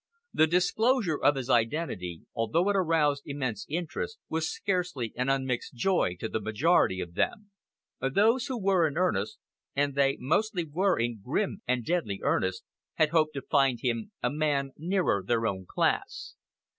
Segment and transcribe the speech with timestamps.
[0.33, 6.15] The disclosure of his identity, although it aroused immense interest, was scarcely an unmixed joy
[6.21, 7.51] to the majority of them.
[8.01, 9.37] Those who were in earnest
[9.75, 12.63] and they mostly were in grim and deadly earnest
[12.95, 16.33] had hoped to find him a man nearer their own class.